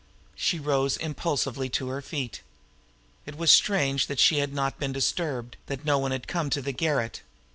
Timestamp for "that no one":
5.67-6.09